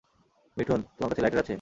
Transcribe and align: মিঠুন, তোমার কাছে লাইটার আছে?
মিঠুন, 0.57 0.79
তোমার 0.95 1.09
কাছে 1.09 1.21
লাইটার 1.21 1.39
আছে? 1.39 1.49